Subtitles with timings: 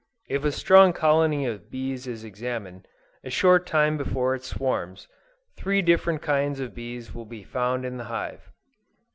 [0.27, 2.87] If a strong colony of bees is examined,
[3.23, 5.07] a short time before it swarms,
[5.55, 8.49] three different kinds of bees will be found in the hive.